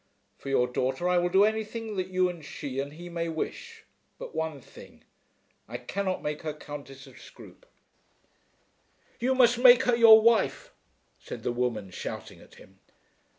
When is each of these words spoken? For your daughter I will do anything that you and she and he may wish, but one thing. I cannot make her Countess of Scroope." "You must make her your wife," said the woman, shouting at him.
For 0.39 0.49
your 0.49 0.65
daughter 0.65 1.07
I 1.07 1.19
will 1.19 1.29
do 1.29 1.43
anything 1.43 1.95
that 1.97 2.07
you 2.07 2.27
and 2.27 2.43
she 2.43 2.79
and 2.79 2.93
he 2.93 3.07
may 3.07 3.29
wish, 3.29 3.83
but 4.17 4.33
one 4.33 4.59
thing. 4.59 5.03
I 5.69 5.77
cannot 5.77 6.23
make 6.23 6.41
her 6.41 6.53
Countess 6.55 7.05
of 7.05 7.21
Scroope." 7.21 7.67
"You 9.19 9.35
must 9.35 9.59
make 9.59 9.83
her 9.83 9.95
your 9.95 10.19
wife," 10.19 10.71
said 11.19 11.43
the 11.43 11.51
woman, 11.51 11.91
shouting 11.91 12.39
at 12.41 12.55
him. 12.55 12.79